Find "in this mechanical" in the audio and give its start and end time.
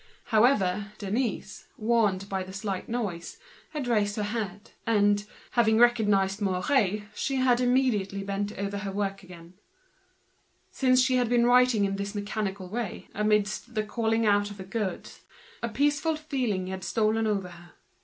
11.85-12.67